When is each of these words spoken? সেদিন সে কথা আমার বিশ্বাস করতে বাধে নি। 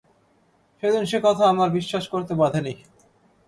সেদিন 0.83 1.03
সে 1.05 1.17
কথা 1.23 1.43
আমার 1.47 1.69
বিশ্বাস 1.69 2.05
করতে 2.07 2.33
বাধে 2.33 2.61
নি। 2.61 2.73